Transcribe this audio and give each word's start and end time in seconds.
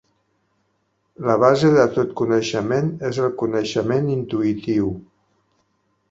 La 1.25 1.33
base 1.41 1.67
de 1.75 1.83
tot 1.97 2.15
coneixement 2.21 2.89
és 3.09 3.19
el 3.27 3.35
coneixement 3.41 4.09
intuïtiu. 4.13 4.89